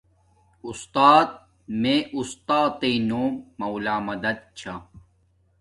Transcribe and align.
اُستات 0.67 1.29
میے 1.81 1.95
اُستاتݵ 2.17 2.95
نوم 3.09 3.33
مولا 3.59 3.95
مدد 4.07 4.37
چھا 4.57 4.73